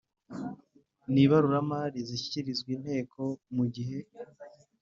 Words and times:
N 1.13 1.15
ibaruramari 1.23 1.99
zishyikirizwa 2.07 2.69
inteko 2.77 3.21
mu 3.55 3.65
gihe 3.75 3.99